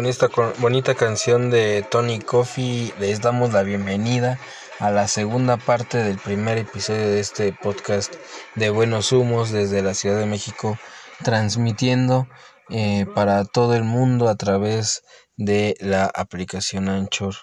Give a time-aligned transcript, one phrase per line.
[0.00, 0.30] con esta
[0.60, 4.38] bonita canción de Tony Coffee les damos la bienvenida
[4.78, 8.14] a la segunda parte del primer episodio de este podcast
[8.54, 10.78] de Buenos Humos desde la Ciudad de México,
[11.22, 12.26] transmitiendo
[12.70, 15.02] eh, para todo el mundo a través
[15.36, 17.34] de la aplicación Anchor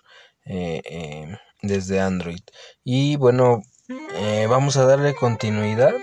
[0.46, 2.42] eh, eh, desde Android.
[2.84, 3.62] Y bueno,
[4.50, 5.94] vamos a darle continuidad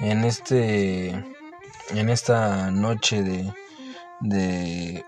[0.00, 3.50] en este en esta noche de,
[4.20, 5.02] de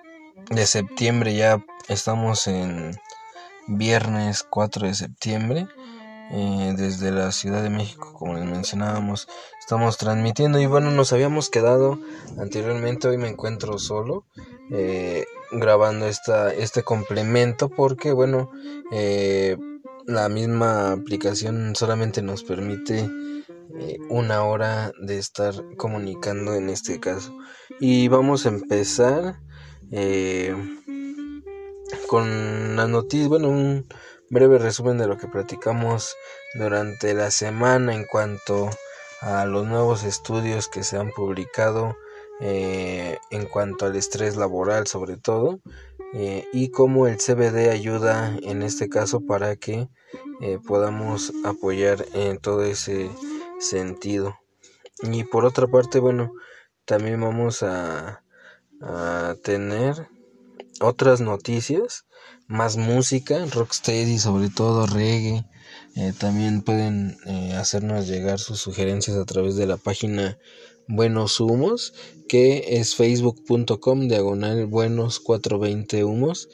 [0.50, 2.97] de septiembre, ya estamos en
[3.67, 5.69] viernes 4 de septiembre.
[6.31, 9.29] Eh, desde la Ciudad de México, como les mencionábamos,
[9.59, 11.99] estamos transmitiendo y bueno, nos habíamos quedado
[12.39, 14.27] anteriormente, hoy me encuentro solo
[14.71, 18.51] eh, grabando esta, este complemento porque bueno,
[18.93, 19.56] eh,
[20.06, 23.09] la misma aplicación solamente nos permite
[24.09, 27.37] una hora de estar comunicando en este caso
[27.79, 29.39] y vamos a empezar
[29.90, 30.55] eh,
[32.08, 33.87] con la noticia, bueno, un
[34.31, 36.17] breve resumen de lo que platicamos
[36.55, 38.70] durante la semana en cuanto
[39.20, 41.96] a los nuevos estudios que se han publicado
[42.40, 45.58] eh, en cuanto al estrés laboral sobre todo
[46.14, 49.88] eh, y cómo el CBD ayuda en este caso para que
[50.41, 53.11] eh, podamos apoyar en todo ese
[53.58, 54.38] sentido.
[55.02, 56.32] Y por otra parte bueno
[56.84, 58.23] también vamos a
[58.81, 60.09] a tener
[60.81, 62.05] otras noticias,
[62.47, 65.44] más música, rocksteady, sobre todo reggae.
[65.97, 70.39] Eh, también pueden eh, hacernos llegar sus sugerencias a través de la página
[70.87, 71.93] Buenos Humos,
[72.29, 76.49] que es facebook.com diagonal buenos 420 humos.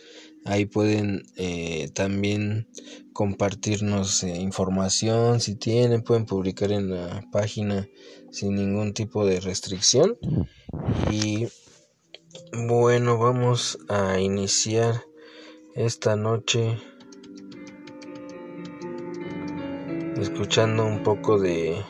[0.47, 2.69] Ahí pueden eh, también
[3.13, 7.89] compartirnos información si tienen, pueden publicar en la página
[8.31, 10.19] sin ningún tipo de restricción.
[11.11, 11.47] Y
[12.57, 15.03] bueno, vamos a iniciar
[15.75, 16.79] esta noche
[20.17, 21.83] escuchando un poco de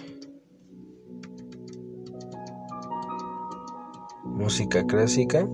[4.25, 5.47] música clásica.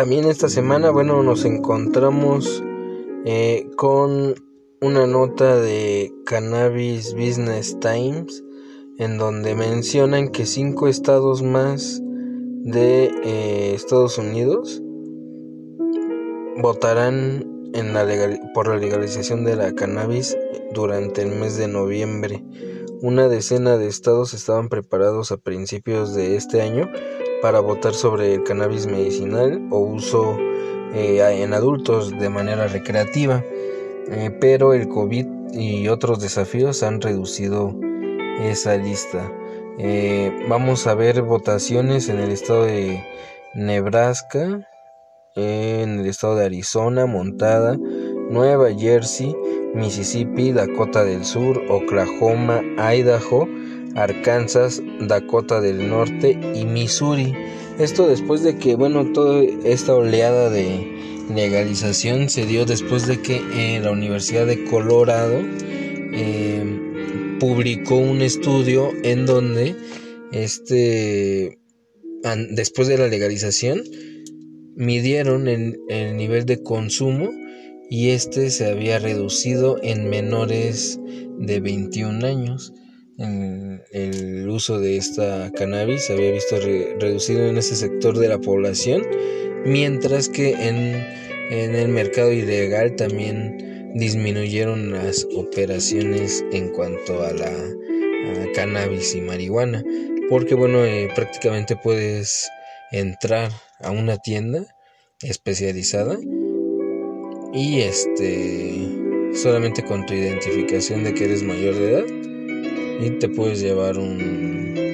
[0.00, 2.64] También esta semana, bueno, nos encontramos
[3.26, 4.34] eh, con
[4.80, 8.42] una nota de Cannabis Business Times
[8.96, 14.82] en donde mencionan que cinco estados más de eh, Estados Unidos
[16.56, 17.92] votarán en
[18.54, 20.34] por la legalización de la cannabis
[20.72, 22.42] durante el mes de noviembre.
[23.02, 26.88] Una decena de estados estaban preparados a principios de este año
[27.42, 30.36] para votar sobre el cannabis medicinal o uso
[30.94, 33.44] eh, en adultos de manera recreativa,
[34.08, 37.74] eh, pero el COVID y otros desafíos han reducido
[38.40, 39.30] esa lista.
[40.48, 43.02] vamos a ver votaciones en el estado de
[43.54, 44.66] Nebraska,
[45.34, 47.76] en el estado de Arizona, Montada,
[48.30, 49.36] Nueva Jersey,
[49.74, 52.62] Mississippi, Dakota del Sur, Oklahoma,
[52.94, 53.46] Idaho,
[53.94, 57.34] Arkansas, Dakota del Norte y Missouri.
[57.78, 63.40] Esto después de que, bueno, toda esta oleada de legalización se dio después de que
[63.54, 65.40] eh, la Universidad de Colorado
[66.12, 69.74] eh, publicó un estudio en donde
[70.32, 71.58] este
[72.50, 73.82] después de la legalización
[74.76, 77.30] midieron el, el nivel de consumo
[77.88, 81.00] y este se había reducido en menores
[81.38, 82.74] de 21 años
[83.20, 89.06] el uso de esta cannabis se había visto reducido en ese sector de la población,
[89.64, 91.04] mientras que en,
[91.50, 97.52] el mercado ilegal también disminuyeron las operaciones en cuanto a la
[98.54, 99.84] cannabis y marihuana,
[100.28, 102.48] porque bueno, eh, prácticamente puedes
[102.92, 103.50] entrar
[103.80, 104.64] a una tienda
[105.22, 106.18] especializada
[107.52, 108.88] y este
[109.34, 112.19] solamente con tu identificación de que eres mayor de edad
[113.00, 114.90] y te puedes llevar un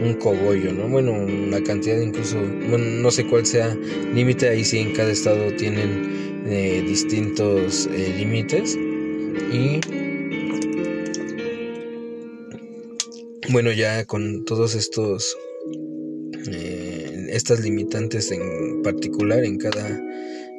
[0.00, 0.88] un cogollo, ¿no?
[0.88, 2.38] Bueno, una cantidad incluso,
[2.68, 3.76] bueno, no sé cuál sea
[4.14, 8.76] límite, ahí sí en cada estado tienen eh, distintos eh, límites
[9.52, 9.80] y
[13.50, 15.36] bueno, ya con todos estos
[16.50, 20.00] eh, estas limitantes en particular en cada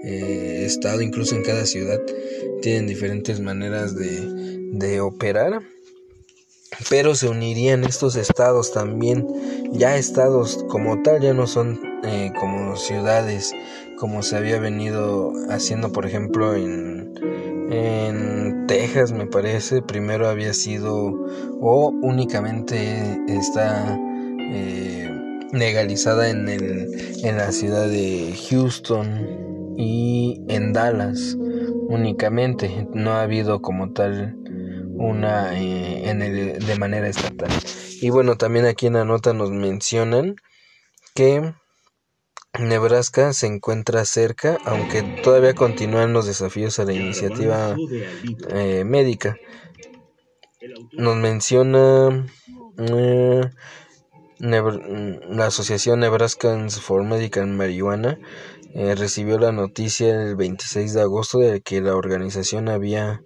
[0.01, 2.01] estado, incluso en cada ciudad,
[2.61, 5.61] tienen diferentes maneras de, de operar
[6.89, 9.27] pero se unirían estos estados también,
[9.71, 13.53] ya estados como tal, ya no son eh, como ciudades,
[13.97, 17.13] como se había venido haciendo, por ejemplo, en,
[17.71, 21.13] en Texas, me parece, primero había sido,
[21.59, 23.99] o únicamente está
[24.39, 25.09] eh,
[25.51, 26.87] legalizada en, el,
[27.23, 31.37] en la ciudad de Houston y en Dallas
[31.89, 34.37] únicamente, no ha habido como tal
[34.99, 37.49] una eh, en el, de manera estatal.
[38.01, 40.35] Y bueno, también aquí en la nota nos mencionan
[41.15, 41.53] que
[42.59, 47.75] Nebraska se encuentra cerca, aunque todavía continúan los desafíos a la iniciativa
[48.49, 49.37] eh, médica.
[50.91, 52.27] Nos menciona
[52.77, 53.49] eh,
[54.39, 58.19] la Asociación Nebraskans for Medical Marijuana
[58.73, 63.23] recibió la noticia el 26 de agosto de que la organización había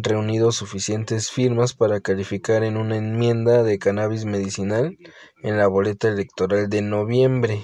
[0.00, 4.96] reunido suficientes firmas para calificar en una enmienda de cannabis medicinal
[5.42, 7.60] en la boleta electoral de noviembre.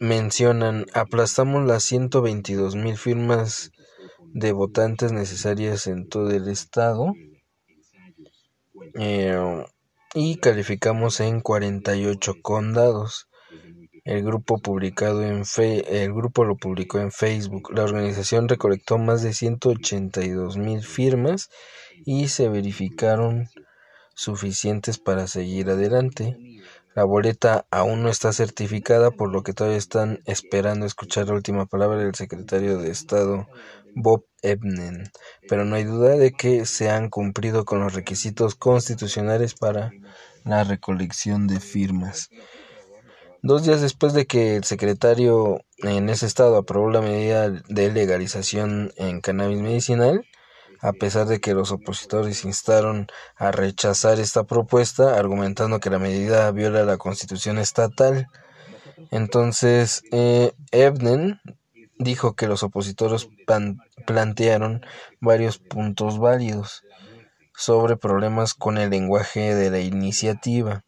[0.00, 3.70] Mencionan, aplastamos las 122 mil firmas
[4.32, 7.12] de votantes necesarias en todo el estado
[8.94, 9.64] eh,
[10.14, 13.28] y calificamos en 48 condados.
[14.06, 14.54] El grupo,
[16.44, 17.72] lo publicó en Facebook.
[17.74, 21.50] La organización recolectó más de 182 mil firmas
[22.04, 23.48] y se verificaron
[24.14, 26.36] suficientes para seguir adelante.
[26.94, 31.66] La boleta aún no está certificada, por lo que todavía están esperando escuchar la última
[31.66, 33.48] palabra del secretario de Estado
[33.96, 35.10] Bob Ebnen,
[35.48, 39.90] pero no hay duda de que se han cumplido con los requisitos constitucionales para
[40.44, 42.30] la recolección de firmas.
[43.46, 48.92] Dos días después de que el secretario en ese estado aprobó la medida de legalización
[48.96, 50.26] en cannabis medicinal,
[50.80, 56.50] a pesar de que los opositores instaron a rechazar esta propuesta, argumentando que la medida
[56.50, 58.26] viola la constitución estatal.
[59.12, 61.40] Entonces, eh, Ebnen
[62.00, 63.28] dijo que los opositores
[64.06, 64.84] plantearon
[65.20, 66.82] varios puntos válidos
[67.54, 70.82] sobre problemas con el lenguaje de la iniciativa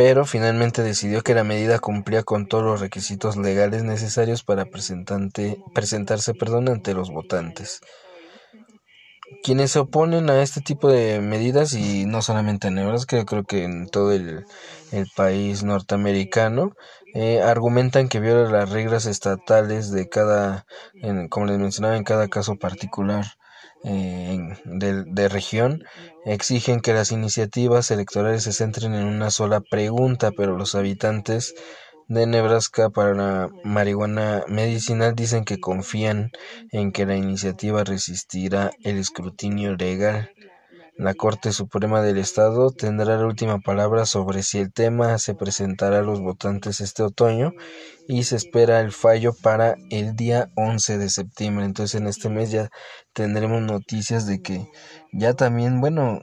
[0.00, 6.32] pero finalmente decidió que la medida cumplía con todos los requisitos legales necesarios para presentarse
[6.32, 7.82] perdón, ante los votantes.
[9.42, 13.44] Quienes se oponen a este tipo de medidas, y no solamente en Nebraska, yo creo
[13.44, 14.46] que en todo el,
[15.16, 16.72] país norteamericano,
[17.12, 20.64] eh, argumentan que viola las reglas estatales de cada,
[21.28, 23.26] como les mencionaba, en cada caso particular
[23.82, 25.84] de, región
[26.26, 31.54] exigen que las iniciativas electorales se centren en una sola pregunta, pero los habitantes
[32.08, 36.32] de Nebraska para la marihuana medicinal dicen que confían
[36.72, 40.30] en que la iniciativa resistirá el escrutinio legal.
[41.00, 46.00] La Corte Suprema del Estado tendrá la última palabra sobre si el tema se presentará
[46.00, 47.54] a los votantes este otoño
[48.06, 51.64] y se espera el fallo para el día 11 de septiembre.
[51.64, 52.68] Entonces en este mes ya
[53.14, 54.68] tendremos noticias de que
[55.10, 56.20] ya también, bueno,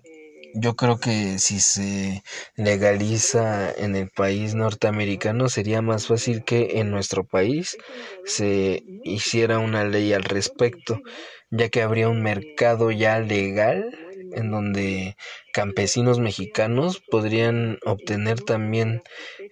[0.54, 2.22] yo creo que si se
[2.56, 7.78] legaliza en el país norteamericano sería más fácil que en nuestro país
[8.26, 11.00] se hiciera una ley al respecto,
[11.50, 15.16] ya que habría un mercado ya legal en donde
[15.58, 19.02] campesinos mexicanos podrían obtener también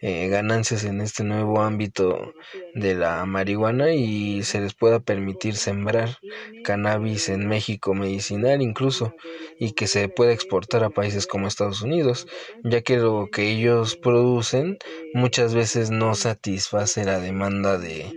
[0.03, 2.35] eh, ganancias en este nuevo ámbito
[2.75, 6.19] de la marihuana y se les pueda permitir sembrar
[6.63, 9.15] cannabis en México medicinal incluso
[9.57, 12.27] y que se pueda exportar a países como Estados Unidos
[12.63, 14.77] ya que lo que ellos producen
[15.15, 18.13] muchas veces no satisface la demanda de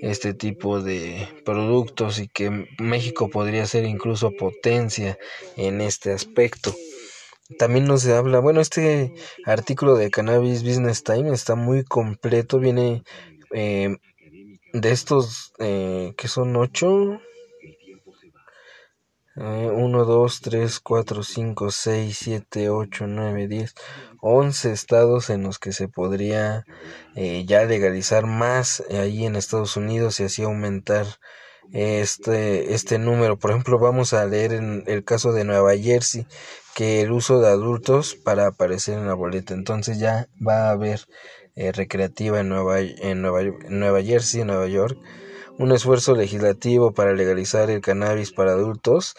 [0.00, 5.18] este tipo de productos y que México podría ser incluso potencia
[5.56, 6.72] en este aspecto.
[7.58, 13.02] También nos habla, bueno, este artículo de Cannabis Business Time está muy completo, viene
[13.52, 13.96] eh,
[14.72, 17.20] de estos eh, que son ocho.
[19.34, 23.74] 1, 2, 3, 4, 5, 6, 7, 8, 9, 10,
[24.20, 26.66] 11 estados en los que se podría
[27.16, 31.06] eh, ya legalizar más ahí en Estados Unidos y así aumentar
[31.72, 33.38] este, este número.
[33.38, 36.26] Por ejemplo, vamos a leer en el caso de Nueva Jersey
[36.74, 39.54] que el uso de adultos para aparecer en la boleta.
[39.54, 41.00] Entonces ya va a haber
[41.54, 44.98] eh, recreativa en Nueva, en Nueva, en Nueva Jersey, Nueva York.
[45.58, 49.14] Un esfuerzo legislativo para legalizar el cannabis para adultos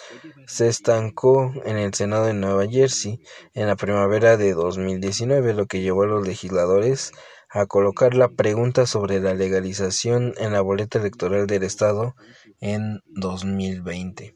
[0.47, 3.21] se estancó en el Senado de Nueva Jersey
[3.53, 7.11] en la primavera de 2019, lo que llevó a los legisladores
[7.49, 12.15] a colocar la pregunta sobre la legalización en la boleta electoral del Estado
[12.59, 14.35] en 2020.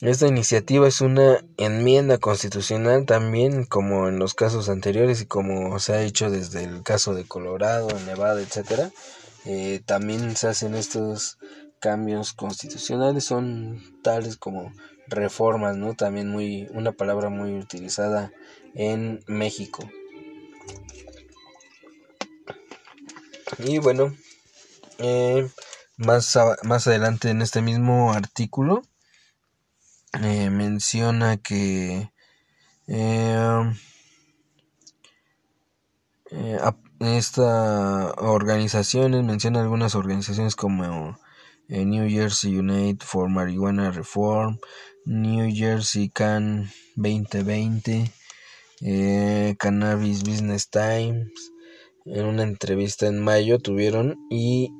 [0.00, 5.92] Esta iniciativa es una enmienda constitucional también como en los casos anteriores y como se
[5.92, 8.92] ha hecho desde el caso de Colorado, Nevada, etcétera.
[9.44, 11.38] Eh, también se hacen estos
[11.80, 14.72] cambios constitucionales, son tales como
[15.08, 15.94] reformas, ¿no?
[15.94, 18.30] También muy una palabra muy utilizada
[18.74, 19.82] en México.
[23.58, 24.14] Y bueno,
[24.98, 25.48] eh,
[25.96, 28.82] más, más adelante en este mismo artículo
[30.14, 32.10] eh, menciona que
[32.86, 33.72] eh,
[36.30, 36.58] eh,
[37.00, 41.18] esta organizaciones menciona algunas organizaciones como
[41.68, 44.58] New Jersey United for Marijuana Reform,
[45.04, 48.10] New Jersey Can 2020,
[49.58, 51.52] Cannabis Business Times,
[52.06, 54.70] en una entrevista en mayo tuvieron y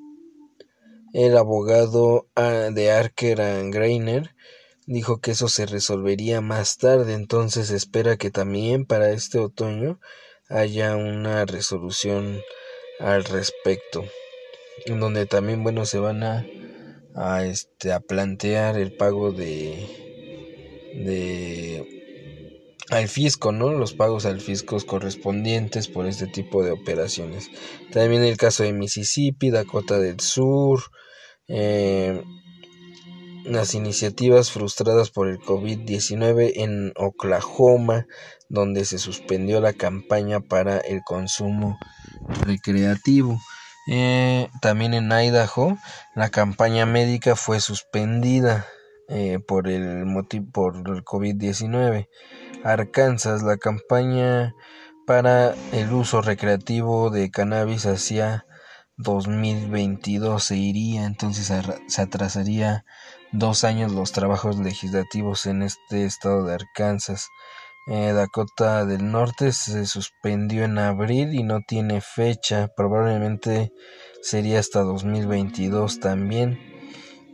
[1.13, 4.35] el abogado ah, de Arker and Greiner
[4.89, 10.01] dijo que eso se resolvería más tarde, entonces espera que también para este otoño
[10.49, 12.41] haya una resolución
[12.99, 14.03] al respecto,
[14.87, 16.47] en donde también bueno se van a,
[17.15, 19.87] a este a plantear el pago de
[20.95, 21.87] de
[22.89, 23.73] al fisco, ¿no?
[23.73, 27.51] Los pagos al fisco correspondientes por este tipo de operaciones.
[27.93, 30.81] También el caso de Mississippi, Dakota del Sur,
[31.47, 32.23] eh,
[33.49, 38.07] las iniciativas frustradas por el COVID-19 en Oklahoma,
[38.49, 41.79] donde se suspendió la campaña para el consumo
[42.43, 43.39] recreativo.
[43.91, 45.79] Eh, también en Idaho,
[46.15, 48.67] la campaña médica fue suspendida
[49.09, 50.05] eh, por el
[50.53, 52.09] por el COVID-19.
[52.65, 54.55] Arkansas, la campaña
[55.07, 58.45] para el uso recreativo de cannabis hacia
[58.99, 61.51] 2022 se iría, entonces
[61.87, 62.85] se atrasaría
[63.33, 67.29] dos años los trabajos legislativos en este estado de Arkansas.
[67.87, 73.73] Eh, Dakota del Norte se suspendió en abril y no tiene fecha, probablemente
[74.23, 76.59] sería hasta 2022 también.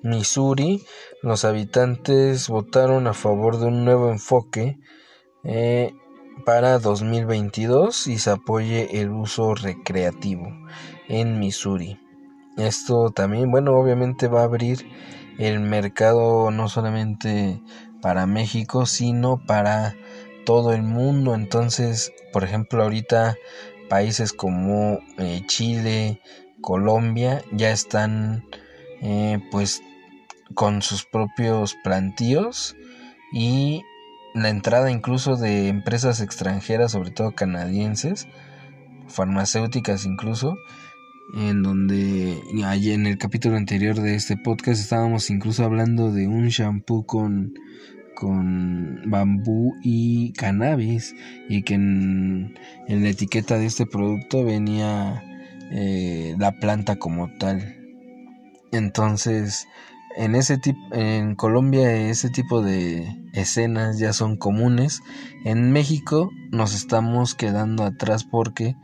[0.03, 0.85] Missouri,
[1.23, 4.77] los habitantes votaron a favor de un nuevo enfoque
[5.43, 5.93] eh,
[6.45, 10.47] para 2022 y se apoye el uso recreativo
[11.09, 11.99] en Missouri.
[12.57, 14.87] Esto también, bueno, obviamente va a abrir
[15.39, 17.61] el mercado no solamente
[18.01, 19.95] para México, sino para
[20.45, 21.35] todo el mundo.
[21.35, 23.37] Entonces, por ejemplo, ahorita
[23.89, 26.21] países como eh, Chile,
[26.61, 28.45] Colombia ya están
[29.03, 29.83] eh, pues
[30.55, 32.77] con sus propios plantíos
[33.33, 33.83] y
[34.35, 38.27] la entrada incluso de empresas extranjeras, sobre todo canadienses,
[39.07, 40.57] farmacéuticas incluso,
[41.33, 47.07] en donde en el capítulo anterior de este podcast estábamos incluso hablando de un shampoo
[47.07, 47.55] con
[48.15, 51.15] con bambú y cannabis
[51.49, 52.55] y que en,
[52.89, 55.23] la etiqueta de este producto venía
[55.73, 57.77] eh, la planta como tal.
[58.73, 59.67] Entonces
[60.17, 65.03] en ese tipo en Colombia ese tipo de escenas ya son comunes.
[65.45, 68.77] En México nos estamos quedando atrás porque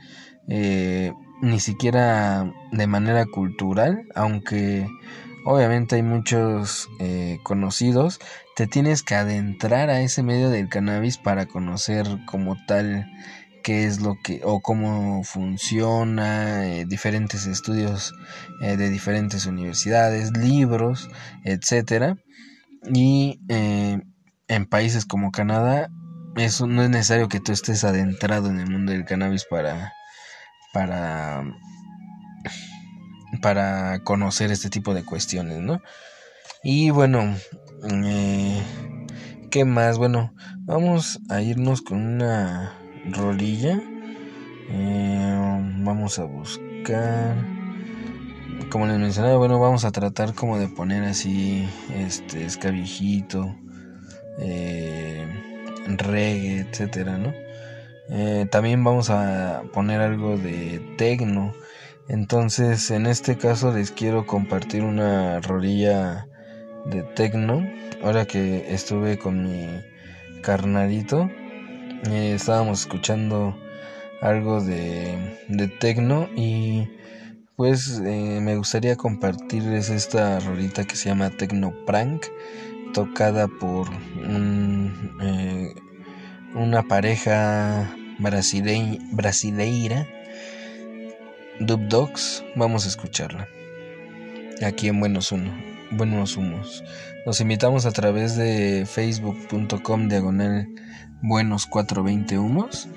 [0.48, 4.86] eh, ni siquiera de manera cultural aunque
[5.44, 8.20] obviamente hay muchos eh, conocidos
[8.56, 13.06] te tienes que adentrar a ese medio del cannabis para conocer como tal
[13.62, 18.12] qué es lo que o cómo funciona, eh, diferentes estudios
[18.62, 21.08] eh, de diferentes universidades, libros,
[21.44, 22.16] etcétera.
[22.92, 24.00] Y eh,
[24.48, 25.88] en países como Canadá,
[26.36, 29.92] eso no es necesario que tú estés adentrado en el mundo del cannabis para
[30.72, 31.44] para
[33.40, 35.80] para conocer este tipo de cuestiones, ¿no?
[36.62, 37.36] Y bueno,
[39.50, 39.98] ¿qué más?
[39.98, 42.74] Bueno, vamos a irnos con una
[43.10, 43.80] rolilla.
[44.68, 47.36] Eh, vamos a buscar.
[48.70, 53.56] Como les mencionaba, bueno, vamos a tratar como de poner así, este, escabijito,
[54.38, 55.26] eh,
[55.86, 57.32] reggae, etcétera, ¿no?
[58.10, 61.52] Eh, también vamos a poner algo de tecno.
[62.08, 66.26] Entonces, en este caso les quiero compartir una rolilla
[66.86, 67.64] de tecno.
[68.02, 69.68] Ahora que estuve con mi
[70.42, 71.30] carnalito,
[72.10, 73.56] eh, estábamos escuchando
[74.20, 76.88] algo de, de tecno y
[77.56, 82.24] pues eh, me gustaría compartirles esta rolita que se llama Tecno Prank
[82.94, 85.14] tocada por un,
[86.54, 90.06] una pareja brasileira
[91.58, 93.48] Dub Dogs vamos a escucharla
[94.62, 95.50] aquí en Buenos Uno
[95.90, 96.84] Buenos Humos
[97.26, 100.68] nos invitamos a través de facebook.com diagonal
[101.22, 102.88] buenos 420 humos.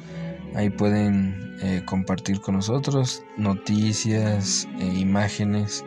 [0.56, 5.84] Ahí pueden eh, compartir con nosotros noticias, e imágenes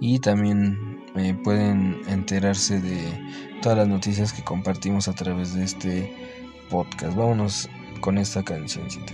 [0.00, 3.02] y también eh, pueden enterarse de
[3.62, 6.12] todas las noticias que compartimos a través de este
[6.70, 7.16] podcast.
[7.16, 7.68] Vámonos
[8.06, 9.12] con esta cancioncita.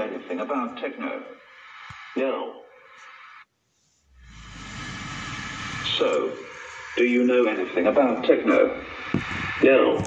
[0.00, 1.22] anything about techno?
[2.16, 2.62] No.
[5.96, 6.32] So,
[6.96, 8.82] do you know anything about techno?
[9.62, 10.02] No.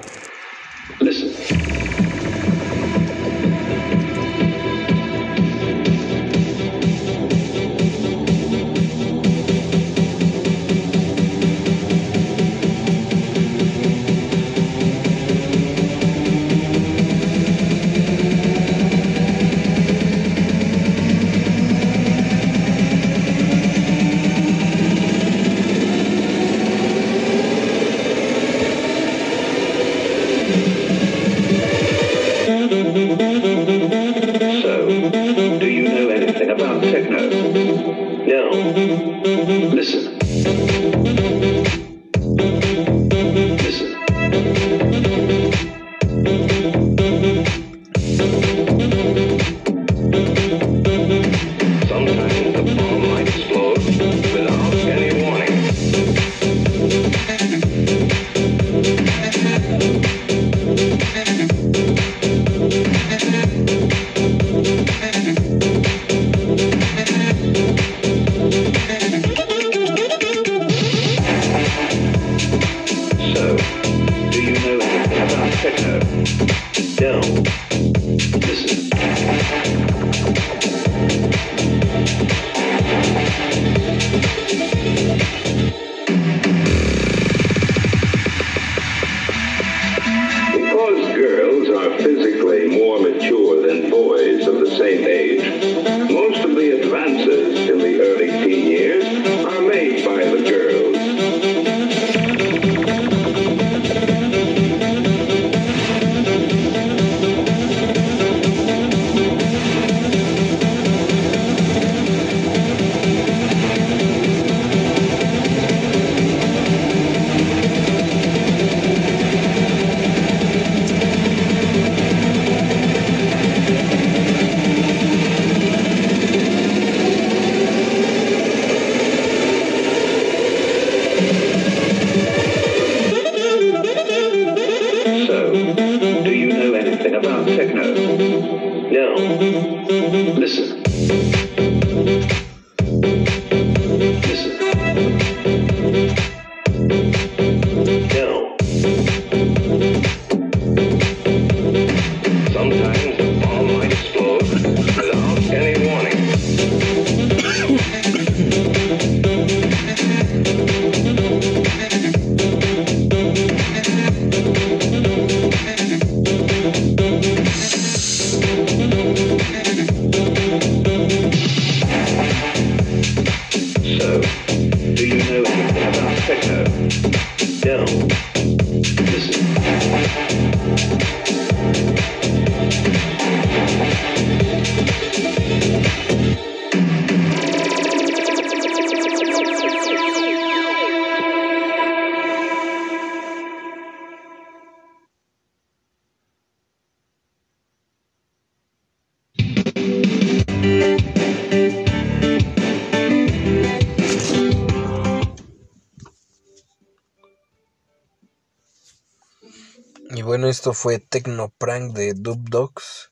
[210.22, 213.12] Bueno, esto fue Tecno Prank de Dub Dogs.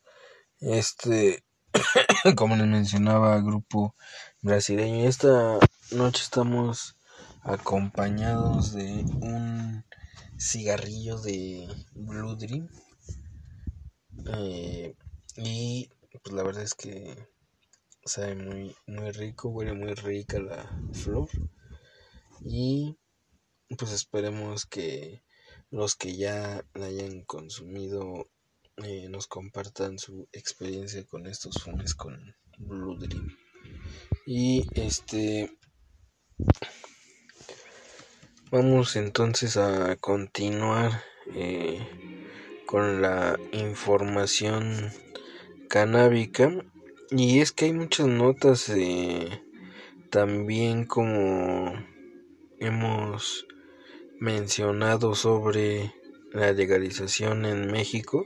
[0.60, 1.44] Este,
[2.38, 3.96] como les mencionaba, grupo
[4.42, 5.08] brasileño.
[5.08, 5.60] Esta
[5.92, 6.96] noche estamos
[7.42, 9.84] acompañados de un
[10.38, 12.70] cigarrillo de Blue Dream.
[14.28, 14.96] Eh,
[15.38, 15.90] y
[16.22, 17.28] pues la verdad es que
[18.06, 21.28] sabe muy, muy rico, huele muy rica la flor.
[22.46, 22.98] Y
[23.78, 25.24] pues esperemos que
[25.74, 28.30] los que ya la hayan consumido
[28.84, 33.36] eh, nos compartan su experiencia con estos fumes con Blue Dream.
[34.28, 35.58] Y este
[38.52, 41.02] vamos entonces a continuar
[41.34, 41.80] eh,
[42.68, 44.92] con la información
[45.70, 46.52] canábica
[47.10, 49.42] y es que hay muchas notas eh,
[50.12, 51.74] también como
[52.60, 53.48] hemos
[54.24, 55.94] mencionado sobre
[56.32, 58.26] la legalización en México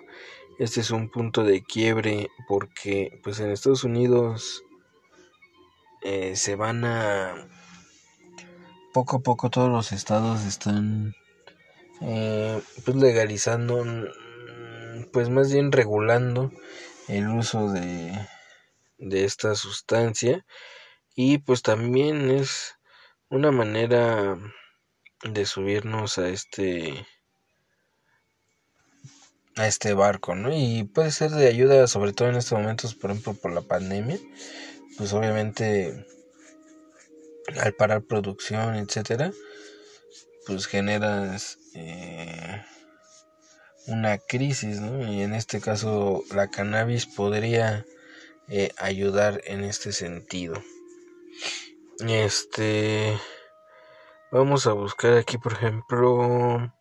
[0.59, 4.63] este es un punto de quiebre porque pues en Estados Unidos
[6.03, 7.47] eh, se van a
[8.93, 11.15] poco a poco todos los estados están
[12.01, 13.83] eh, pues legalizando
[15.11, 16.51] pues más bien regulando
[17.07, 18.11] el uso de,
[18.97, 20.45] de esta sustancia.
[21.15, 22.75] Y pues también es
[23.29, 24.37] una manera
[25.23, 27.05] de subirnos a este
[29.55, 30.53] a este barco, ¿no?
[30.53, 34.19] Y puede ser de ayuda, sobre todo en estos momentos, por ejemplo, por la pandemia,
[34.97, 36.05] pues obviamente
[37.59, 39.31] al parar producción, etcétera,
[40.45, 42.63] pues generas eh,
[43.87, 45.11] una crisis, ¿no?
[45.11, 47.85] Y en este caso la cannabis podría
[48.47, 50.61] eh, ayudar en este sentido.
[52.07, 53.17] Este,
[54.31, 56.71] vamos a buscar aquí, por ejemplo,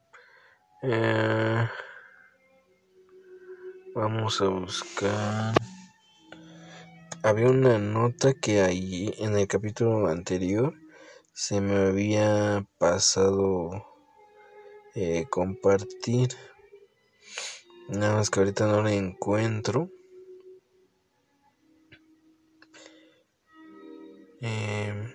[0.83, 1.69] eh,
[3.97, 5.55] Vamos a buscar.
[7.23, 10.75] Había una nota que ahí en el capítulo anterior
[11.33, 13.87] se me había pasado
[14.95, 16.29] eh, compartir.
[17.89, 19.89] Nada más que ahorita no la encuentro.
[24.43, 25.06] Eh,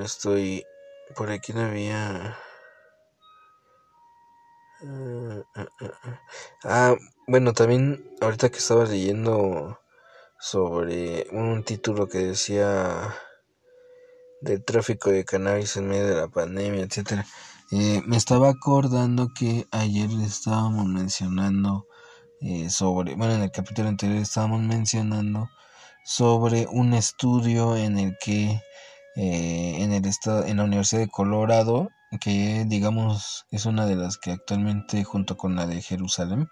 [0.00, 0.64] estoy
[1.14, 2.36] por aquí no había
[6.64, 6.96] Ah,
[7.28, 9.78] bueno, también ahorita que estaba leyendo
[10.40, 13.14] sobre un título que decía
[14.40, 17.24] del tráfico de cannabis en medio de la pandemia, etcétera.
[17.70, 21.86] Eh, me estaba acordando que ayer estábamos mencionando
[22.40, 25.48] eh, sobre, bueno, en el capítulo anterior estábamos mencionando
[26.04, 28.60] sobre un estudio en el que
[29.16, 34.18] eh, en el estado, en la Universidad de Colorado que digamos es una de las
[34.18, 36.48] que actualmente junto con la de Jerusalén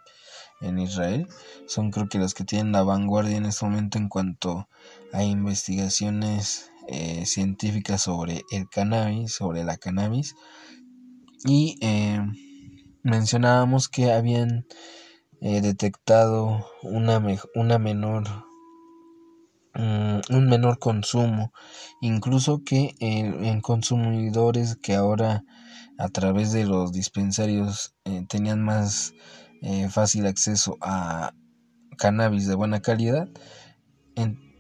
[0.63, 1.27] en Israel
[1.67, 4.69] son creo que las que tienen la vanguardia en este momento en cuanto
[5.13, 10.35] a investigaciones eh, científicas sobre el cannabis, sobre la cannabis.
[11.45, 12.21] Y eh,
[13.03, 14.67] mencionábamos que habían
[15.41, 18.25] eh, detectado una, una menor
[19.75, 21.53] un menor consumo,
[22.01, 25.45] incluso que en consumidores que ahora
[26.01, 29.13] a través de los dispensarios eh, tenían más
[29.61, 31.35] eh, fácil acceso a
[31.99, 33.29] cannabis de buena calidad,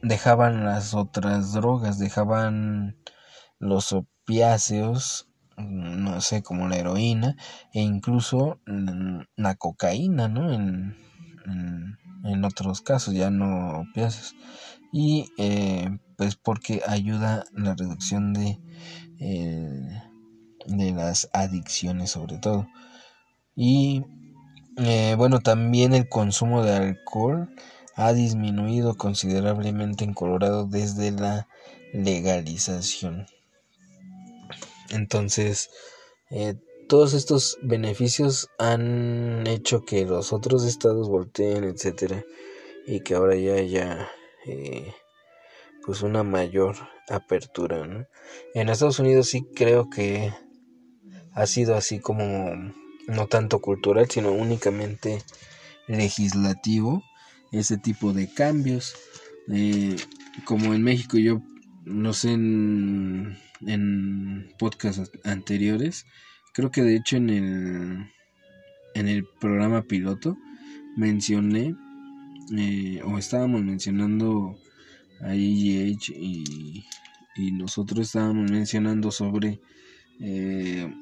[0.02, 2.96] dejaban las otras drogas, dejaban
[3.58, 7.36] los opiáceos, mm, no sé, como la heroína
[7.72, 10.52] e incluso mm, la cocaína, ¿no?
[10.52, 10.96] En,
[11.46, 14.34] en, en otros casos, ya no opiáceos
[14.92, 18.58] y eh, pues porque ayuda la reducción de,
[19.18, 20.02] eh,
[20.66, 22.66] de las adicciones sobre todo.
[23.54, 24.04] Y
[24.76, 27.54] eh, bueno también el consumo de alcohol
[27.94, 31.48] ha disminuido considerablemente en Colorado desde la
[31.92, 33.26] legalización.
[34.90, 35.70] Entonces
[36.88, 42.24] todos estos beneficios han hecho que los otros estados volteen etcétera
[42.86, 44.08] y que ahora ya haya
[44.50, 44.94] eh,
[45.84, 46.76] pues una mayor
[47.08, 48.06] apertura.
[48.54, 50.32] En Estados Unidos sí creo que
[51.32, 52.50] ha sido así como
[53.06, 55.22] no tanto cultural, sino únicamente
[55.88, 57.02] legislativo
[57.52, 58.94] ese tipo de cambios.
[59.52, 59.96] Eh,
[60.44, 61.42] como en México yo
[61.84, 63.36] no sé en,
[63.66, 66.06] en podcasts anteriores,
[66.54, 68.06] creo que de hecho en el
[68.94, 70.36] en el programa piloto
[70.96, 71.74] mencioné
[72.56, 74.58] eh, o estábamos mencionando
[75.20, 76.84] a EGH y,
[77.52, 79.60] nosotros estábamos mencionando sobre
[80.20, 80.92] eh,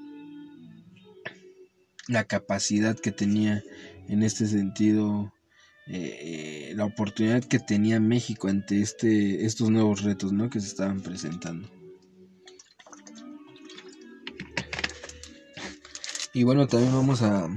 [2.06, 3.64] la capacidad que tenía
[4.08, 5.32] en este sentido
[5.88, 10.48] eh, la oportunidad que tenía México ante este estos nuevos retos ¿no?
[10.48, 11.68] que se estaban presentando
[16.32, 17.48] y bueno también vamos a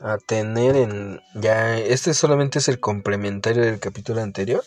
[0.00, 4.62] a tener en ya este solamente es el complementario del capítulo anterior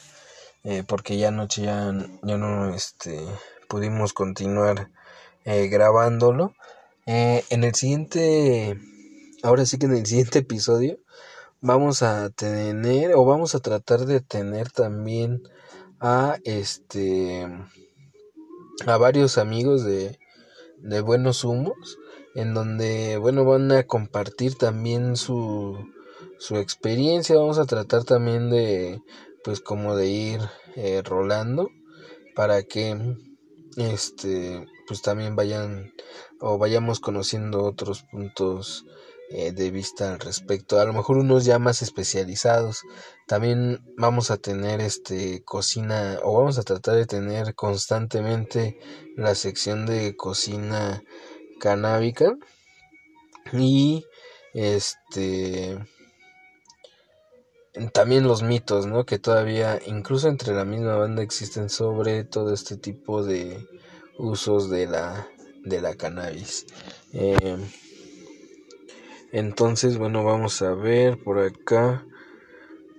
[0.64, 3.20] eh, porque ya anoche ya, ya no este
[3.68, 4.92] pudimos continuar
[5.46, 6.54] eh, grabándolo.
[7.08, 8.78] Eh, en el siguiente
[9.42, 11.00] ahora sí que en el siguiente episodio
[11.62, 15.42] vamos a tener o vamos a tratar de tener también
[16.00, 17.48] a este
[18.86, 20.20] a varios amigos de,
[20.78, 21.98] de buenos humos
[22.36, 25.78] en donde bueno van a compartir también su
[26.38, 27.38] su experiencia.
[27.38, 29.00] Vamos a tratar también de
[29.44, 30.40] pues como de ir
[30.76, 31.70] eh, rolando
[32.36, 32.98] para que
[33.78, 35.94] este pues también vayan
[36.40, 38.86] o vayamos conociendo otros puntos
[39.30, 40.80] eh, de vista al respecto.
[40.80, 42.82] A lo mejor unos ya más especializados.
[43.28, 48.78] También vamos a tener este cocina o vamos a tratar de tener constantemente
[49.16, 51.02] la sección de cocina
[51.62, 52.36] canábica
[53.54, 54.04] y
[54.54, 55.78] este
[57.94, 59.06] también los mitos, ¿no?
[59.06, 63.66] Que todavía, incluso entre la misma banda, existen sobre todo este tipo de
[64.18, 65.28] usos de la,
[65.64, 66.66] de la cannabis.
[67.14, 67.58] Eh,
[69.32, 72.06] entonces, bueno, vamos a ver por acá.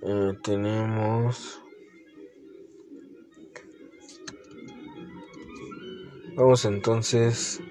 [0.01, 1.59] Eh, tenemos.
[6.35, 7.61] Vamos entonces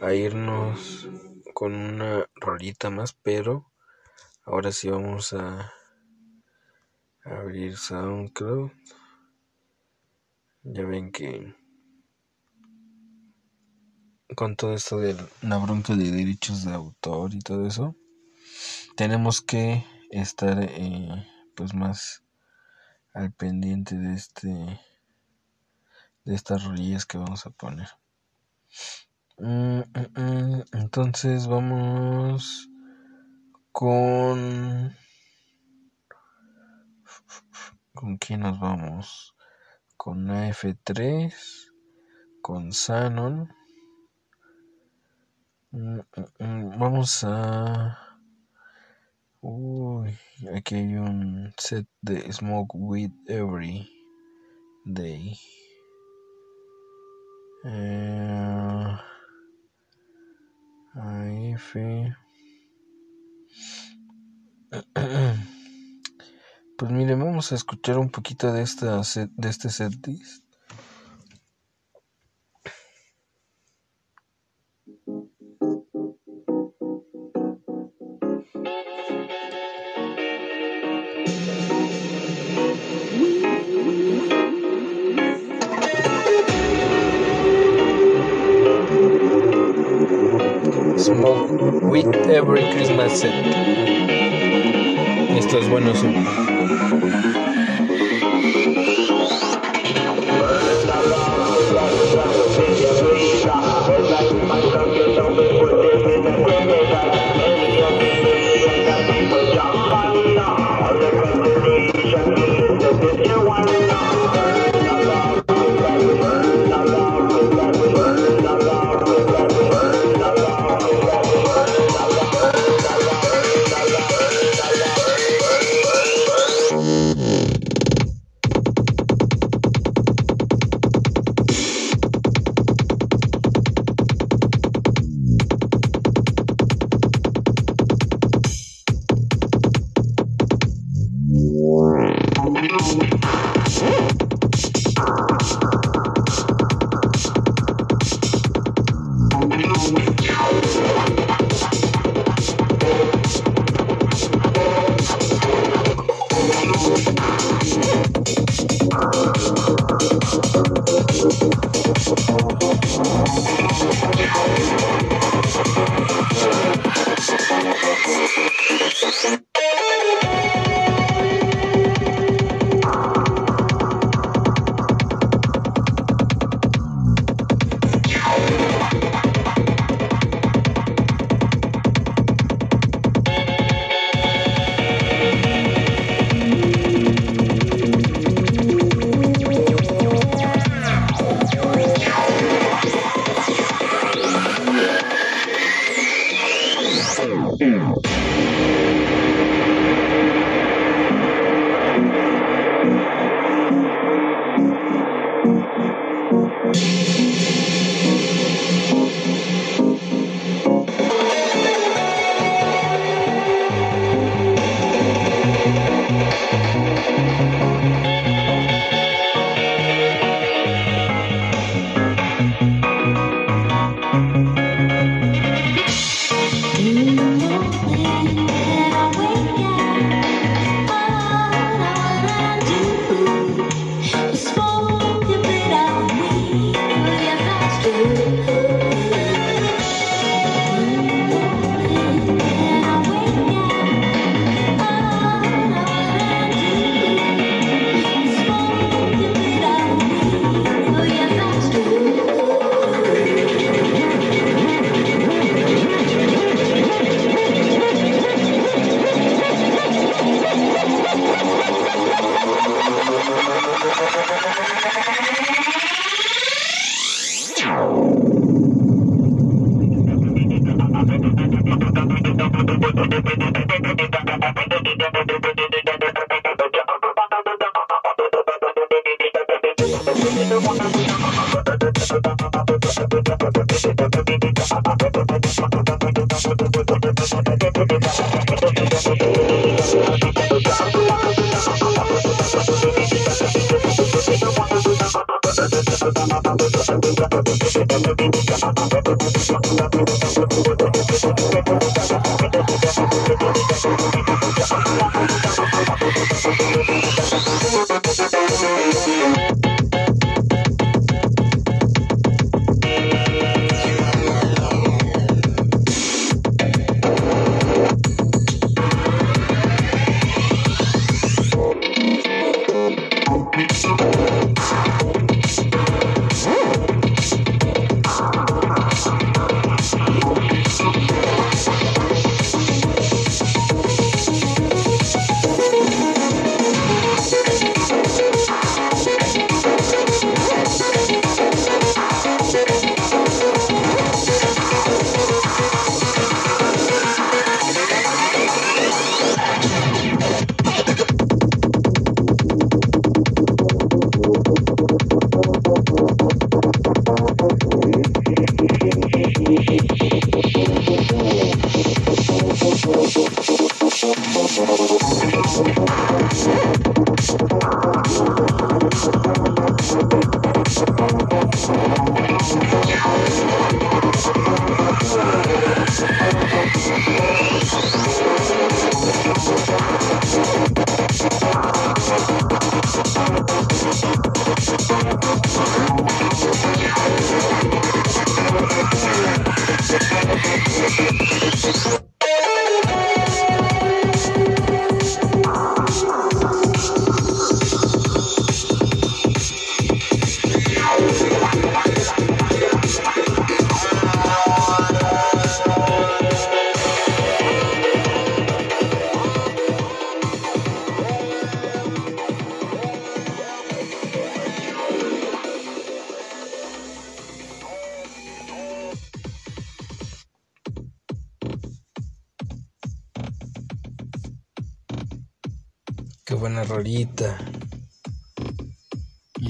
[0.00, 1.08] a irnos
[1.54, 3.72] con una rolita más, pero
[4.44, 5.72] ahora sí vamos a
[7.24, 8.70] abrir SoundCloud.
[10.62, 11.54] Ya ven que
[14.36, 17.96] con todo esto de la bronca de derechos de autor y todo eso,
[18.96, 21.26] tenemos que estar eh,
[21.56, 22.22] pues más
[23.14, 24.48] al pendiente de este
[26.24, 27.88] de estas rolillas que vamos a poner.
[29.40, 30.62] Mm, mm, mm.
[30.72, 32.68] Entonces vamos
[33.70, 34.96] con...
[37.94, 39.36] ¿Con quién nos vamos?
[39.96, 41.32] Con AF3,
[42.42, 43.48] con Sanon.
[46.40, 48.18] Vamos a...
[49.40, 50.18] Uy,
[50.52, 53.88] aquí hay un set de Smoke Weed Every
[54.84, 55.38] Day.
[57.64, 58.98] Eh...
[60.94, 62.14] Ahí fe.
[66.78, 70.44] Pues mire, vamos a escuchar un poquito de esta de este set list.
[95.98, 96.47] Esto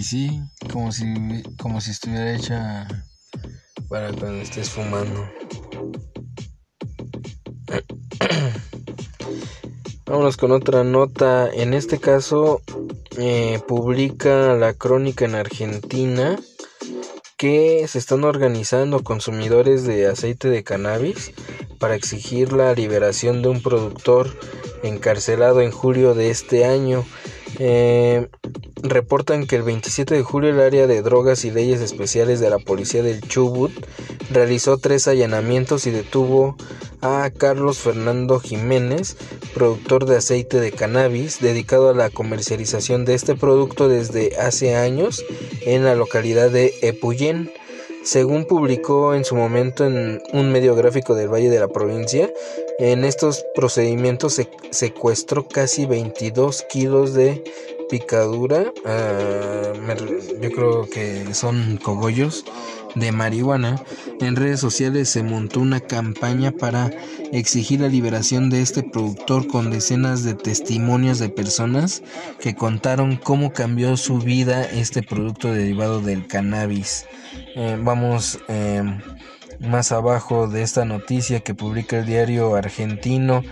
[0.09, 0.41] Sí,
[0.73, 1.05] como si,
[1.61, 2.89] como si estuviera hecha
[3.91, 5.29] para cuando estés fumando.
[10.07, 11.51] Vámonos con otra nota.
[11.53, 12.63] En este caso,
[13.19, 16.39] eh, publica la crónica en Argentina
[17.37, 21.33] que se están organizando consumidores de aceite de cannabis
[21.79, 24.35] para exigir la liberación de un productor
[24.83, 27.05] encarcelado en julio de este año.
[27.59, 28.27] Eh,
[28.83, 32.59] reportan que el 27 de julio el área de drogas y leyes especiales de la
[32.59, 33.73] policía del Chubut
[34.31, 36.57] realizó tres allanamientos y detuvo
[37.01, 39.17] a Carlos Fernando Jiménez,
[39.55, 45.25] productor de aceite de cannabis, dedicado a la comercialización de este producto desde hace años
[45.63, 47.53] en la localidad de Epuyén.
[48.05, 52.33] Según publicó en su momento en un medio gráfico del Valle de la Provincia,
[52.79, 57.43] en estos procedimientos se secuestró casi 22 kilos de
[57.89, 62.45] picadura, uh, yo creo que son cogollos
[62.95, 63.83] de marihuana.
[64.21, 66.91] En redes sociales se montó una campaña para
[67.33, 72.03] exigir la liberación de este productor con decenas de testimonios de personas
[72.41, 77.07] que contaron cómo cambió su vida este producto derivado del cannabis.
[77.55, 78.83] Eh, vamos eh,
[79.61, 83.43] más abajo de esta noticia que publica el diario argentino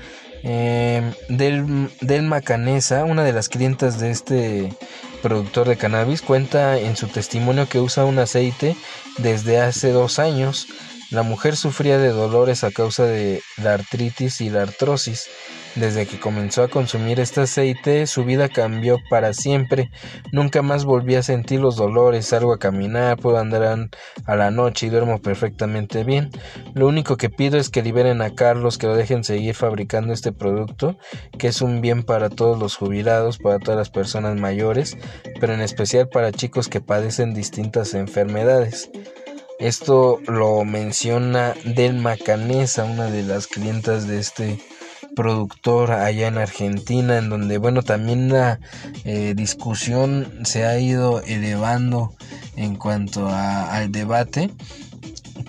[0.49, 4.73] Eh, del, del Macanesa, una de las clientas de este
[5.21, 8.77] productor de cannabis, cuenta en su testimonio que usa un aceite
[9.19, 10.69] desde hace dos años.
[11.11, 15.27] La mujer sufría de dolores a causa de la artritis y la artrosis.
[15.77, 19.91] Desde que comenzó a consumir este aceite, su vida cambió para siempre.
[20.33, 23.91] Nunca más volví a sentir los dolores, salgo a caminar, puedo andar
[24.25, 26.31] a la noche y duermo perfectamente bien.
[26.75, 30.33] Lo único que pido es que liberen a Carlos, que lo dejen seguir fabricando este
[30.33, 30.97] producto,
[31.39, 34.97] que es un bien para todos los jubilados, para todas las personas mayores,
[35.41, 38.91] pero en especial para chicos que padecen distintas enfermedades.
[39.59, 44.59] Esto lo menciona Delma Canesa, una de las clientas de este
[45.17, 48.61] productor allá en Argentina, en donde, bueno, también la
[49.05, 52.15] eh, discusión se ha ido elevando
[52.55, 54.51] en cuanto al debate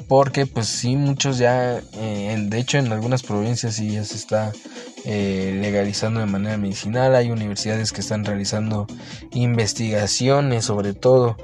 [0.07, 4.53] porque pues sí muchos ya eh, de hecho en algunas provincias sí ya se está
[5.05, 8.87] eh, legalizando de manera medicinal hay universidades que están realizando
[9.31, 11.37] investigaciones sobre todo.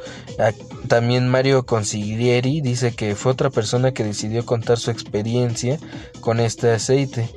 [0.88, 5.78] También Mario Consiglieri dice que fue otra persona que decidió contar su experiencia
[6.19, 7.30] con este aceite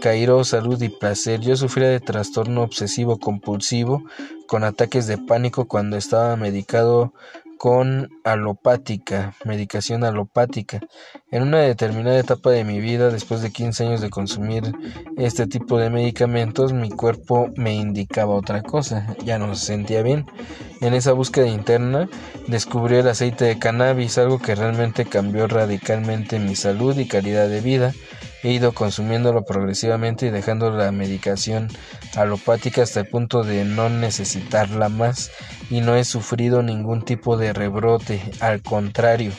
[0.00, 1.40] Cairo, salud y placer.
[1.40, 4.02] Yo sufría de trastorno obsesivo compulsivo
[4.46, 7.12] con ataques de pánico cuando estaba medicado
[7.58, 10.80] con alopática, medicación alopática.
[11.30, 14.72] En una determinada etapa de mi vida, después de 15 años de consumir
[15.18, 20.24] este tipo de medicamentos, mi cuerpo me indicaba otra cosa, ya no se sentía bien.
[20.80, 22.08] En esa búsqueda interna
[22.48, 27.60] descubrí el aceite de cannabis, algo que realmente cambió radicalmente mi salud y calidad de
[27.60, 27.92] vida.
[28.42, 31.68] He ido consumiéndolo progresivamente y dejando la medicación
[32.16, 35.30] alopática hasta el punto de no necesitarla más
[35.68, 39.32] y no he sufrido ningún tipo de rebrote, al contrario.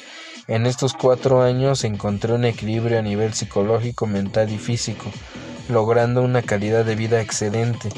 [0.48, 5.12] En estos cuatro años encontré un equilibrio a nivel psicológico, mental y físico,
[5.70, 7.90] logrando una calidad de vida excelente.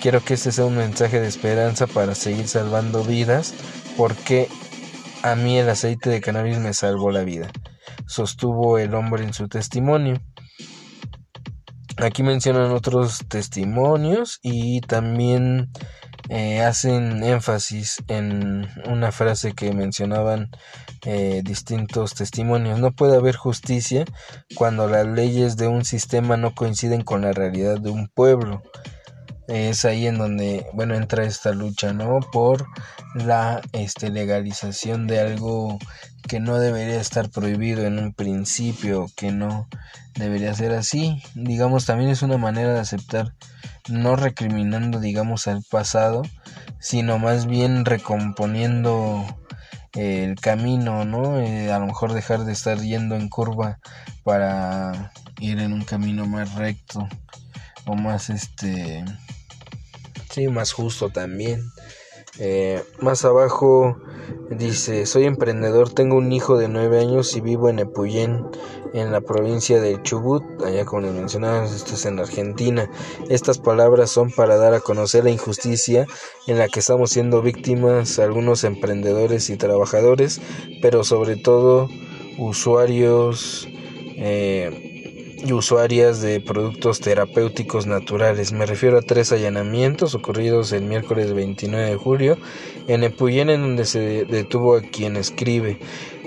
[0.00, 3.54] Quiero que este sea un mensaje de esperanza para seguir salvando vidas,
[3.96, 4.48] porque
[5.22, 7.50] a mí el aceite de cannabis me salvó la vida,
[8.06, 10.20] sostuvo el hombre en su testimonio.
[11.98, 15.70] Aquí mencionan otros testimonios y también
[16.28, 20.50] eh, hacen énfasis en una frase que mencionaban
[21.06, 22.78] eh, distintos testimonios.
[22.78, 24.04] No puede haber justicia
[24.56, 28.62] cuando las leyes de un sistema no coinciden con la realidad de un pueblo
[29.48, 32.66] es ahí en donde bueno entra esta lucha no por
[33.14, 35.78] la este legalización de algo
[36.26, 39.68] que no debería estar prohibido en un principio que no
[40.16, 41.22] debería ser así.
[41.34, 43.34] Digamos también es una manera de aceptar
[43.88, 46.22] no recriminando digamos al pasado
[46.80, 49.24] sino más bien recomponiendo
[49.92, 53.78] el camino no eh, a lo mejor dejar de estar yendo en curva
[54.24, 57.08] para ir en un camino más recto
[57.86, 59.04] o más este
[60.36, 61.72] Sí, más justo también.
[62.38, 63.96] Eh, más abajo
[64.50, 68.44] dice, soy emprendedor, tengo un hijo de nueve años y vivo en Epuyén,
[68.92, 72.90] en la provincia de Chubut, allá como les mencionaba, esto es en Argentina.
[73.30, 76.06] Estas palabras son para dar a conocer la injusticia
[76.46, 80.42] en la que estamos siendo víctimas algunos emprendedores y trabajadores,
[80.82, 81.88] pero sobre todo
[82.36, 83.66] usuarios
[84.18, 84.95] eh,
[85.46, 88.52] y usuarias de productos terapéuticos naturales.
[88.52, 92.38] Me refiero a tres allanamientos ocurridos el miércoles 29 de julio
[92.88, 95.78] en Epuyén, en donde se detuvo a quien escribe.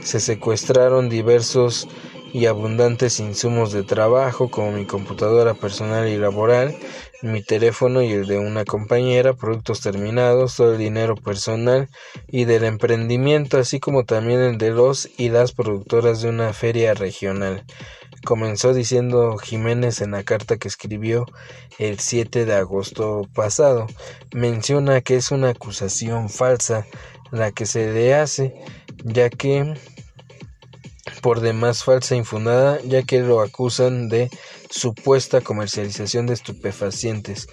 [0.01, 1.89] Se secuestraron diversos
[2.31, 6.75] y abundantes insumos de trabajo como mi computadora personal y laboral,
[7.21, 11.89] mi teléfono y el de una compañera, productos terminados, todo el dinero personal
[12.27, 16.93] y del emprendimiento, así como también el de los y las productoras de una feria
[16.93, 17.65] regional
[18.29, 21.25] comenzó diciendo Jiménez en la carta que escribió
[21.79, 23.87] el 7 de agosto pasado.
[24.35, 26.85] Menciona que es una acusación falsa
[27.31, 28.53] la que se le hace,
[29.03, 29.73] ya que
[31.23, 34.29] por demás falsa e infundada, ya que lo acusan de
[34.69, 37.47] supuesta comercialización de estupefacientes.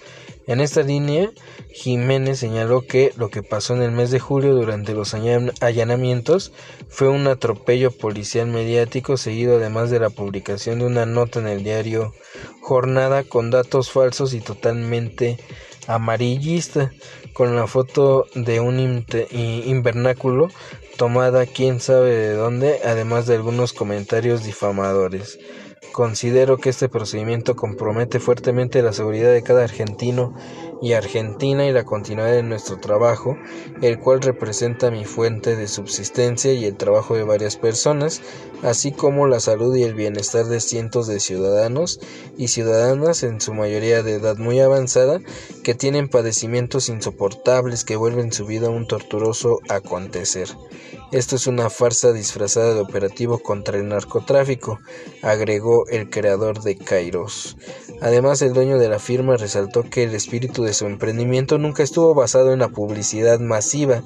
[0.47, 1.31] En esta línea,
[1.71, 6.53] Jiménez señaló que lo que pasó en el mes de julio durante los allanamientos
[6.87, 11.63] fue un atropello policial mediático seguido además de la publicación de una nota en el
[11.65, 12.13] diario
[12.61, 15.37] Jornada con datos falsos y totalmente
[15.87, 16.91] amarillista,
[17.33, 20.49] con la foto de un invernáculo
[20.97, 25.39] tomada quién sabe de dónde, además de algunos comentarios difamadores.
[25.97, 30.35] Considero que este procedimiento compromete fuertemente la seguridad de cada argentino
[30.79, 33.35] y Argentina y la continuidad de nuestro trabajo,
[33.81, 38.21] el cual representa mi fuente de subsistencia y el trabajo de varias personas,
[38.63, 41.99] así como la salud y el bienestar de cientos de ciudadanos
[42.37, 45.19] y ciudadanas en su mayoría de edad muy avanzada
[45.63, 50.49] que tienen padecimientos insoportables que vuelven su vida un torturoso acontecer.
[51.11, 54.79] Esto es una farsa disfrazada de operativo contra el narcotráfico,
[55.21, 57.55] agregó el creador de Kairos.
[58.01, 62.13] Además, el dueño de la firma resaltó que el espíritu de su emprendimiento nunca estuvo
[62.13, 64.03] basado en la publicidad masiva.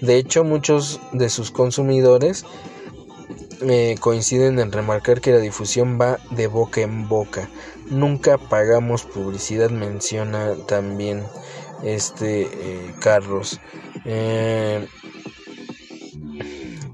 [0.00, 2.46] De hecho, muchos de sus consumidores
[4.00, 7.48] coinciden en remarcar que la difusión va de boca en boca.
[7.90, 11.24] Nunca pagamos publicidad, menciona también
[11.82, 13.60] este eh, Carlos.
[14.04, 14.86] Eh,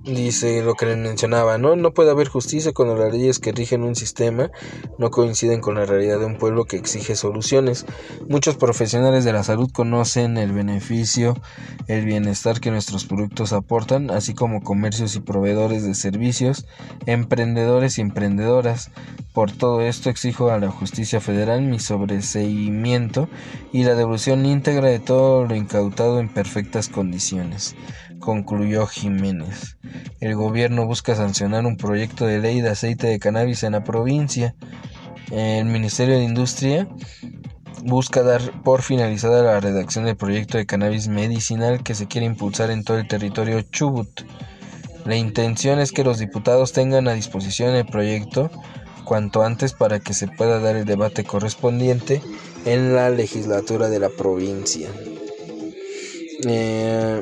[0.05, 1.77] dice lo que les mencionaba, ¿no?
[1.77, 4.51] No puede haber justicia cuando las leyes que rigen un sistema
[4.99, 7.87] no coinciden con la realidad de un pueblo que exige soluciones.
[8.29, 11.37] Muchos profesionales de la salud conocen el beneficio,
[11.87, 16.67] el bienestar que nuestros productos aportan, así como comercios y proveedores de servicios,
[17.07, 18.91] emprendedores y emprendedoras.
[19.33, 23.29] Por todo esto exijo a la justicia federal mi sobreseimiento
[23.73, 27.75] y la devolución íntegra de todo lo incautado en perfectas condiciones
[28.25, 29.77] concluyó Jiménez.
[30.21, 34.55] El gobierno busca sancionar un proyecto de ley de aceite de cannabis en la provincia.
[35.31, 36.89] El Ministerio de Industria
[37.85, 42.71] busca dar por finalizada la redacción del proyecto de cannabis medicinal que se quiere impulsar
[42.71, 44.23] en todo el territorio Chubut.
[45.05, 48.51] La intención es que los diputados tengan a disposición el proyecto
[49.05, 52.23] cuanto antes para que se pueda dar el debate correspondiente
[52.65, 54.89] en la legislatura de la provincia.
[56.47, 57.21] Eh,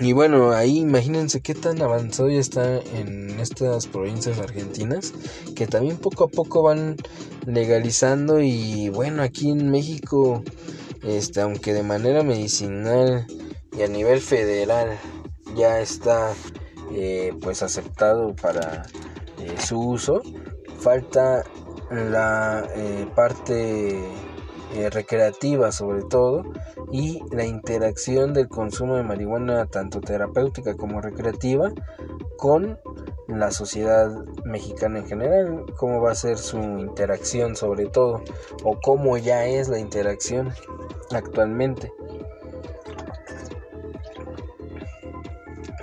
[0.00, 5.12] y bueno, ahí imagínense qué tan avanzado ya está en estas provincias argentinas,
[5.54, 6.96] que también poco a poco van
[7.46, 10.42] legalizando y bueno, aquí en México,
[11.02, 13.26] este, aunque de manera medicinal
[13.76, 14.98] y a nivel federal
[15.56, 16.32] ya está
[16.94, 18.86] eh, pues aceptado para
[19.38, 20.22] eh, su uso,
[20.78, 21.44] falta
[21.90, 23.98] la eh, parte
[24.74, 26.44] eh, recreativa sobre todo
[26.90, 31.72] y la interacción del consumo de marihuana tanto terapéutica como recreativa
[32.38, 32.78] con
[33.28, 34.10] la sociedad
[34.44, 38.22] mexicana en general, cómo va a ser su interacción sobre todo
[38.64, 40.52] o cómo ya es la interacción
[41.10, 41.92] actualmente.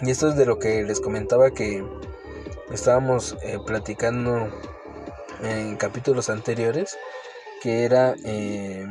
[0.01, 1.85] Y esto es de lo que les comentaba que
[2.71, 4.49] estábamos eh, platicando
[5.41, 6.97] en capítulos anteriores
[7.61, 8.85] que era eh,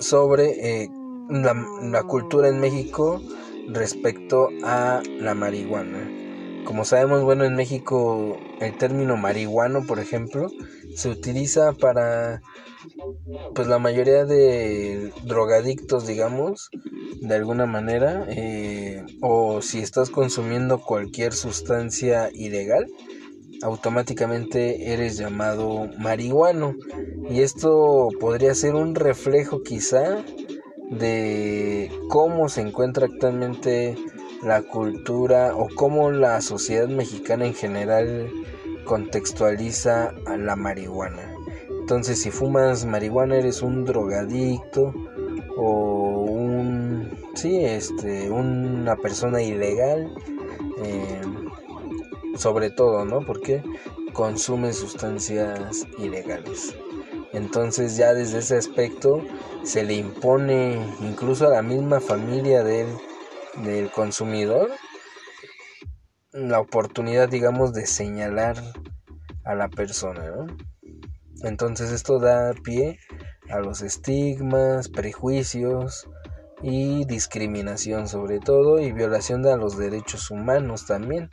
[0.00, 0.88] sobre eh,
[1.28, 3.20] la, cultura en México
[3.68, 6.10] respecto a la marihuana.
[6.64, 10.50] Como sabemos, bueno, en México el término marihuano, por ejemplo,
[10.94, 12.42] se utiliza para
[13.54, 16.70] pues la mayoría de drogadictos, digamos,
[17.20, 22.86] de alguna manera, eh, o si estás consumiendo cualquier sustancia ilegal,
[23.62, 26.74] automáticamente eres llamado marihuano.
[27.30, 30.24] Y esto podría ser un reflejo quizá
[30.90, 33.96] de cómo se encuentra actualmente
[34.42, 38.30] la cultura o cómo la sociedad mexicana en general
[38.84, 41.34] contextualiza a la marihuana.
[41.80, 44.94] Entonces, si fumas marihuana eres un drogadicto
[45.56, 50.12] o un sí, este, una persona ilegal.
[50.82, 51.20] Eh,
[52.38, 53.20] sobre todo, ¿no?
[53.20, 53.62] Porque
[54.12, 56.74] consume sustancias ilegales.
[57.32, 59.22] Entonces ya desde ese aspecto
[59.62, 62.86] se le impone incluso a la misma familia del,
[63.64, 64.70] del consumidor
[66.32, 68.56] la oportunidad, digamos, de señalar
[69.44, 70.46] a la persona, ¿no?
[71.42, 72.98] Entonces esto da pie
[73.50, 76.08] a los estigmas, prejuicios
[76.62, 81.30] y discriminación sobre todo y violación de los derechos humanos también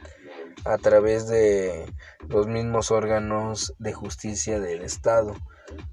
[0.65, 1.85] a través de
[2.27, 5.35] los mismos órganos de justicia del Estado.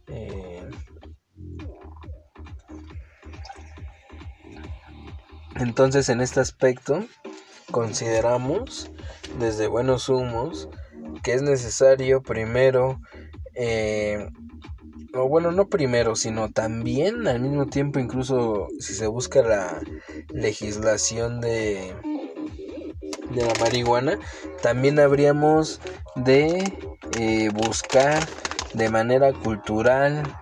[0.06, 0.68] Eh,
[5.56, 7.04] entonces, en este aspecto,
[7.70, 8.90] consideramos
[9.38, 10.68] desde buenos humos
[11.22, 13.00] que es necesario primero,
[13.54, 14.28] eh,
[15.14, 19.80] o bueno, no primero, sino también al mismo tiempo, incluso si se busca la
[20.32, 21.94] legislación de
[23.30, 24.18] de la marihuana,
[24.62, 25.80] también habríamos
[26.16, 26.72] de
[27.14, 28.28] eh, buscar
[28.74, 30.36] de manera cultural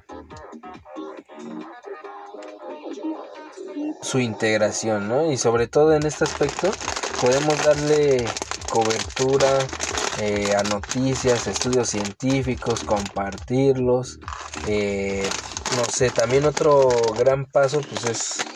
[4.03, 5.31] su integración, ¿no?
[5.31, 6.79] Y sobre todo en este aspecto
[7.19, 8.25] podemos darle
[8.69, 9.71] cobertura
[10.17, 14.19] eh, a noticias, estudios científicos, compartirlos,
[14.67, 15.31] Eh,
[15.71, 18.49] no sé, también otro gran paso pues es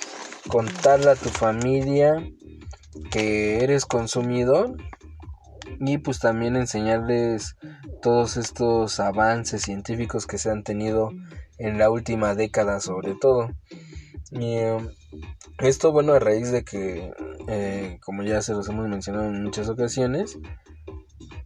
[0.49, 2.17] contarle a tu familia
[3.11, 4.77] que eres consumidor
[5.81, 7.57] y pues también enseñarles
[8.03, 11.11] todos estos avances científicos que se han tenido
[11.59, 13.51] en la última década sobre todo.
[14.31, 14.89] Y em,
[15.59, 17.13] esto bueno a raíz de que,
[17.49, 20.39] eh, como ya se los hemos mencionado en muchas ocasiones,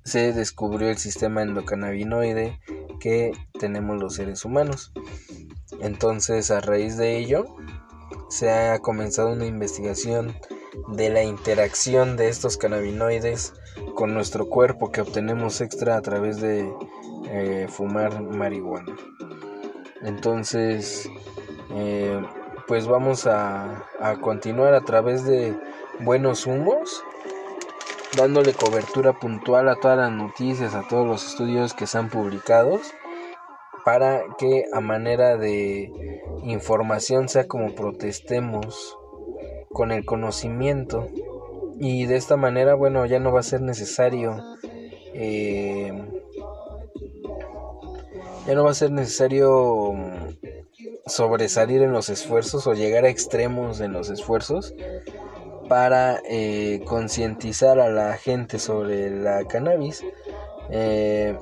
[0.05, 2.61] se descubrió el sistema endocannabinoide
[3.01, 4.93] que tenemos los seres humanos.
[5.81, 7.45] Entonces a raíz de ello
[8.29, 10.35] se ha comenzado una investigación
[10.89, 13.55] de la interacción de estos cannabinoides
[13.95, 16.73] con nuestro cuerpo que obtenemos extra a través de
[17.29, 18.97] eh, fumar marihuana.
[20.03, 21.09] Entonces,
[21.71, 22.23] eh,
[22.67, 25.57] pues vamos a, a continuar a través de
[26.01, 27.03] buenos humos,
[28.17, 32.81] dándole cobertura puntual a todas las noticias, a todos los estudios que se han publicado,
[33.85, 35.93] para que a manera de
[36.43, 38.99] información sea como protestemos
[39.77, 41.07] con el conocimiento.
[41.79, 44.43] Y de esta manera bueno ya no va a ser necesario
[45.13, 45.93] eh,
[48.47, 49.93] ya no va a ser necesario
[51.05, 54.75] sobresalir en los esfuerzos o llegar a extremos en los esfuerzos
[55.69, 60.03] para eh, concientizar a la gente sobre la cannabis.
[60.71, 61.37] Eh,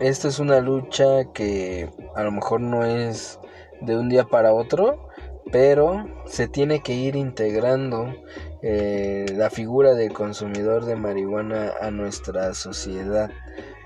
[0.00, 3.38] esto es una lucha que a lo mejor no es
[3.80, 5.09] de un día para otro
[5.52, 8.14] pero se tiene que ir integrando
[8.62, 13.30] eh, la figura del consumidor de marihuana a nuestra sociedad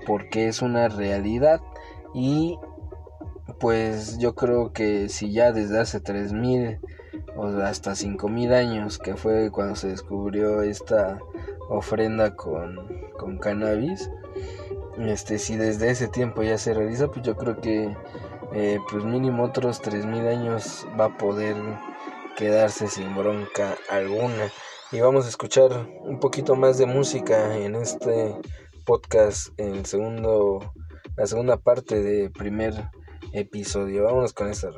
[0.05, 1.61] porque es una realidad.
[2.13, 2.57] Y
[3.59, 6.79] pues yo creo que si ya desde hace 3000
[7.35, 11.19] o hasta 5000 años que fue cuando se descubrió esta
[11.69, 12.77] ofrenda con,
[13.17, 14.09] con cannabis
[14.99, 17.95] este si desde ese tiempo ya se realiza pues yo creo que
[18.53, 21.55] eh, pues mínimo otros 3000 años va a poder
[22.37, 24.51] quedarse sin bronca alguna.
[24.91, 28.35] Y vamos a escuchar un poquito más de música en este
[28.85, 30.73] podcast, en segundo,
[31.17, 32.73] la segunda parte del primer
[33.33, 34.03] episodio.
[34.03, 34.69] Vámonos con esta.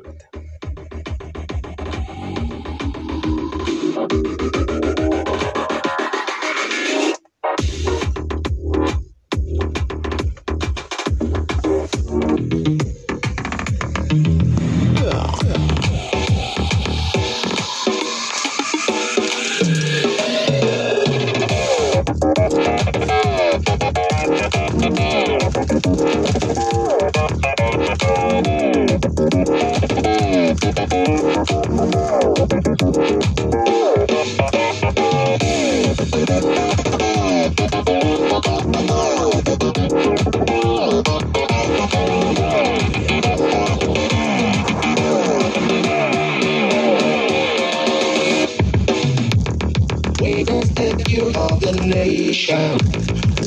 [52.28, 52.78] Daily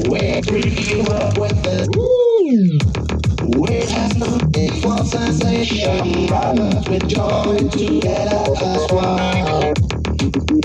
[0.09, 2.79] We're bringing you up with the Woo!
[3.59, 6.89] We have not equal sensation, brothers.
[6.89, 9.73] We join together as one.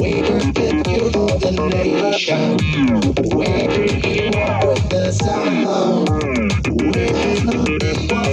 [0.01, 2.57] We just did you for the nation.
[3.37, 6.09] We're bringing you up with the sound.
[6.81, 7.76] We have not